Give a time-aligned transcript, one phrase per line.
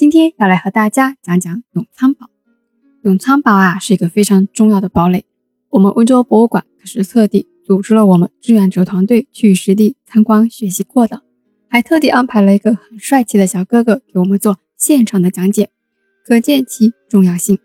[0.00, 2.30] 今天要来和大家讲讲永昌堡。
[3.02, 5.26] 永昌堡啊，是一个非常重要的堡垒。
[5.68, 11.20] 我们温州博物馆可是特地组织了我们志愿者团队去实地参观学习过的，
[11.68, 15.68] 还特地安排了一个很帅气的小哥哥给我们做现场的讲解，
[16.24, 17.58] 可见其重要性。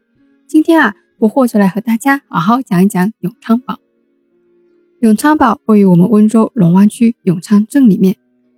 [0.46, 3.80] 今天啊，我或者来和大家好好讲一讲永昌堡。
[5.00, 8.18] 永昌堡位于我们温州龙湾区永昌镇里面。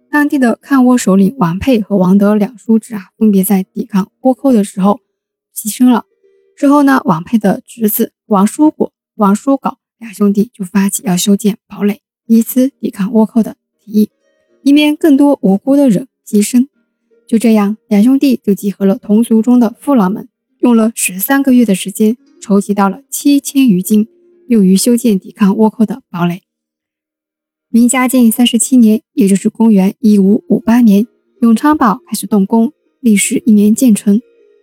[0.10, 5.00] 当地的抗倭首领王佩和王德两叔侄啊，分别在抵抗倭寇的时候
[5.56, 6.06] 牺牲了。
[6.56, 14.10] 之后呢，王佩的侄子王叔果、王叔杲两兄弟就发起要修建堡垒，以此抵抗倭寇的提议，
[14.64, 16.68] 以免更多无辜的人牺牲。
[17.28, 20.30] 就这样，两兄弟就集合了同族中的父老们，
[20.60, 24.08] 用了十三个月的时间，筹集到了七千余斤，
[24.48, 26.42] 用于修建抵抗倭寇的堡垒。
[27.70, 31.06] 明嘉靖三十七年，也就是公元一五五八年，
[31.42, 32.72] 永昌堡开始动工，
[33.02, 34.22] 历时一年建成。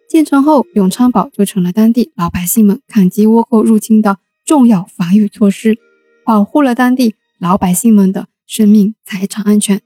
[0.08, 4.16] 建成后，永昌堡就成了当地老百姓们抗击倭寇入侵的
[4.46, 5.76] 重要防御措施，
[6.24, 9.82] 保护了当地老百姓们的生命财产安全。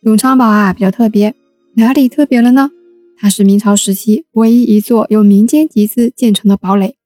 [0.00, 1.36] 永昌堡啊，比较特别，
[1.74, 2.72] 哪里特别了呢？
[3.16, 6.96] 它是明朝时期唯一一座由民间集资建成的堡垒。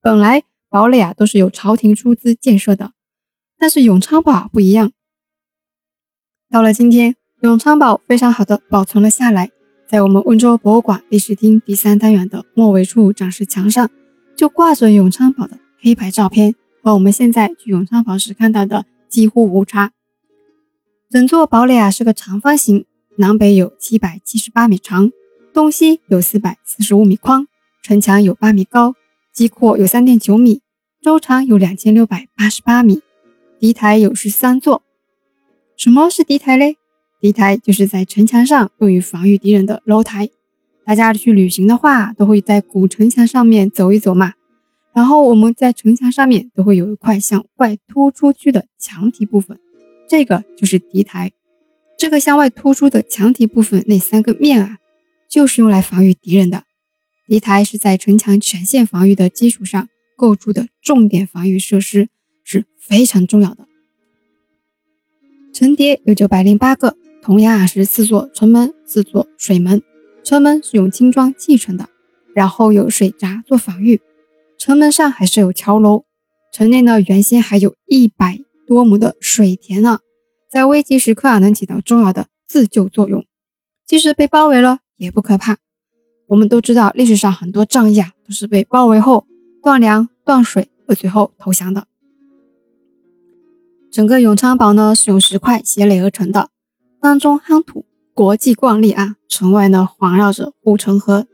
[0.00, 2.92] 本来堡垒啊，都是由朝廷出资建设的。
[3.58, 4.92] 但是永昌堡不一样，
[6.48, 9.50] 到了今天，永昌堡非常好的保存了下来，
[9.88, 13.90] 在我们温州博物馆历史厅第三单元的末尾处展示墙上，
[14.36, 19.90] 就挂着永昌堡的黑白照片，和我们现在去永昌堡时看到的几乎无差。
[21.10, 25.10] 整座堡垒啊是个长方形，南北有七百七十八米长，
[25.52, 27.48] 东西有四百四十五米宽，
[27.82, 28.94] 城墙有八米高，
[29.34, 30.60] 基阔有三点九米，
[31.02, 33.02] 周长有两千六百八十八米。
[33.60, 34.84] 敌台有十三座。
[35.76, 36.76] 什么是敌台嘞？
[37.20, 40.30] 敌台就是在城墙上用于防御敌人的楼台。
[40.84, 44.34] 大家去旅行的话，都会在古城墙上面走一走嘛。
[44.94, 49.58] 然后我们在城墙上面都会有一块向外突出去的墙体部分，
[50.08, 51.32] 这个就是敌台。
[51.96, 54.78] 这个向外突出的墙体部分那三个面啊，
[55.28, 56.62] 就是用来防御敌人的。
[57.26, 62.08] 敌台是在城墙全线防御的基础上构筑的重点防御设施。
[62.50, 63.68] 是非常重要的。
[65.52, 69.82] 城叠有九百零八个，同样啊是四座城门，四座水门。
[70.24, 71.90] 城门是用青砖砌成的，
[72.34, 74.00] 然后有水闸做防御。
[74.56, 76.06] 城门上还是有桥楼。
[76.50, 79.98] 城内呢原先还有一百多亩的水田呢，
[80.50, 83.26] 在危急时刻啊能起到重要的自救作用。
[83.86, 85.58] 即使被包围了也不可怕。
[86.28, 89.26] 我们都知道历史上很多战役啊都是被包围后
[89.62, 91.86] 断粮断水，而最后投降的。
[93.98, 96.50] 整个永昌堡呢是用石块斜垒而成的，
[97.00, 99.16] 当中夯土，国际惯例啊。
[99.28, 101.26] 城外呢环绕着护城河，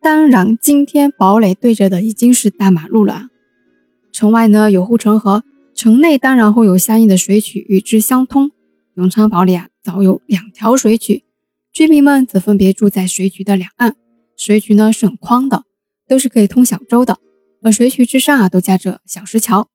[0.00, 3.26] 当然今天堡垒对着的已经是大马路了。
[4.12, 5.42] 城外呢有护城河，
[5.74, 8.52] 城内当然会有相应的水渠与之相通。
[8.94, 11.24] 永昌堡里啊早有两条水渠，
[11.72, 13.96] 居民们则分别住在水渠的两岸。
[14.36, 15.64] 水渠呢是很宽的，
[16.06, 17.18] 都是可以通小舟的，
[17.62, 19.66] 而水渠之上啊都架着小石桥。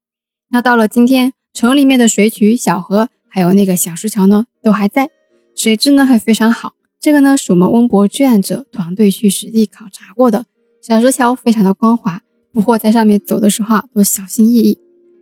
[0.50, 1.34] 那到了今天。
[1.57, 5.09] 城里面的水渠、小河，还有那个小石桥呢，都还在，
[5.56, 6.75] 水质呢还非常好。
[7.00, 10.45] 这个呢是我们温博志愿者团队去实地考察过的，
[10.84, 14.78] 小石桥非常的光滑，不过在上面走的时候啊都小心翼翼。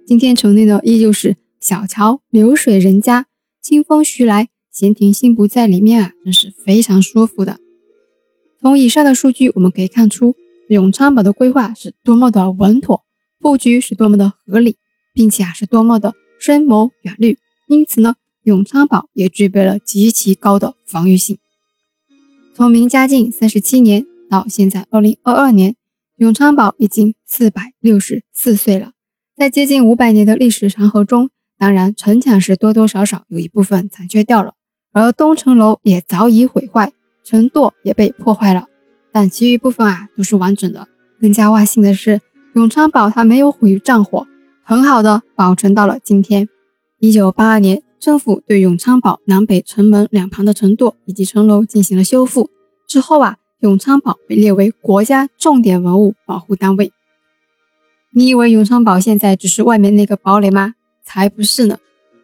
[0.06, 3.28] 今天城内呢依旧是小桥流水人家，
[3.62, 7.60] 清风徐来，闲庭信步在里面啊，真是非常舒服的。
[8.60, 10.36] 从以上的数据我们可以看出，
[10.68, 13.06] 永昌堡的规划是多么的稳妥，
[13.40, 14.76] 布局是多么的合理，
[15.14, 16.14] 并且啊是多么的。
[16.46, 21.40] 深谋远虑，因此呢，永昌堡也具备了极其高的防御性。
[22.54, 25.76] 从明嘉靖三十七年到现在二零二二年，
[26.18, 28.92] 永昌堡已经四百六十四岁了。
[29.36, 34.54] 在接近五百年的历史长河中，当然城墙是多多少少有一部分残缺掉了，
[34.94, 38.68] 而东城楼也早已毁坏，城垛也被破坏了，
[39.12, 40.88] 但其余部分啊都是完整的。
[41.20, 42.22] 更加万幸的是，
[42.54, 44.28] 永昌堡它没有毁于战火。
[44.68, 46.50] 很好的保存到了今天。
[46.98, 52.50] 一九八二年，政府对永昌堡南北城门两旁的城垛以及城楼进行了修复。
[52.88, 56.92] 之后啊，永昌堡被列为国家重点文物保护单位。
[58.10, 60.74] 你以为永昌堡现在只是外面那个堡垒吗？
[61.04, 61.78] 才不是呢，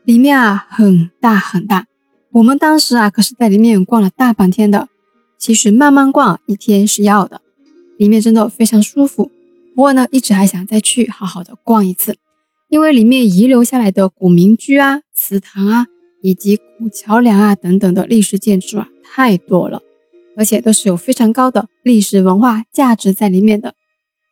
[0.04, 1.86] 里面啊很大很大。
[2.32, 4.88] 我们当时啊可是在里面逛了大半天的。
[5.38, 7.40] 其实慢慢逛一天是要的，
[7.98, 9.30] 里面真的非常舒服。
[9.76, 12.18] 不过呢，一直还想再去好好的逛一次。
[12.72, 15.88] 因为里面遗留下来的古民居啊、祠堂啊，
[16.22, 19.82] 以及古桥梁啊等等的历史建筑啊太多了，
[20.38, 23.76] 而且都是有非常高的历史文化价值在里面的。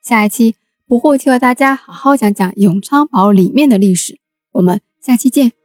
[0.02, 0.56] 下一期
[0.88, 4.18] 不会替和大家好好讲讲永昌堡里面的历史，
[4.54, 5.59] 我们下期见。